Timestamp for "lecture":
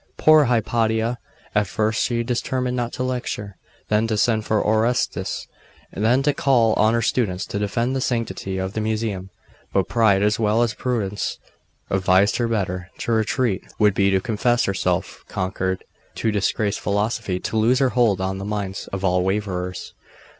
3.03-3.55